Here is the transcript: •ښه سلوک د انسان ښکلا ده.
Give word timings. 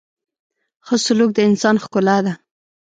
•ښه 0.85 0.95
سلوک 1.05 1.29
د 1.33 1.39
انسان 1.49 1.75
ښکلا 1.83 2.17
ده. 2.25 2.33